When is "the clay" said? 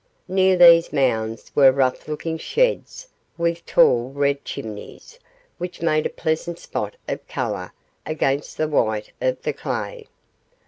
9.43-10.07